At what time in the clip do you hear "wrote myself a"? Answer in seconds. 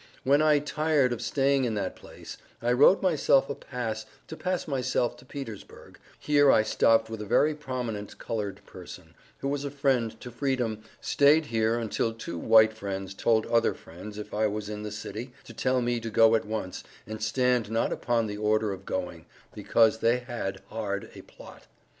2.71-3.53